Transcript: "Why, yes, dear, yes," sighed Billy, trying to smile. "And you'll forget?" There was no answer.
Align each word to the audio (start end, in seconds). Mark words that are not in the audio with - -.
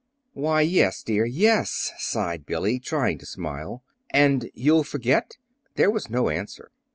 "Why, 0.33 0.61
yes, 0.61 1.03
dear, 1.03 1.27
yes," 1.27 1.91
sighed 1.99 2.47
Billy, 2.47 2.79
trying 2.79 3.19
to 3.19 3.25
smile. 3.27 3.83
"And 4.09 4.49
you'll 4.55 4.83
forget?" 4.83 5.37
There 5.75 5.91
was 5.91 6.09
no 6.09 6.29
answer. 6.29 6.71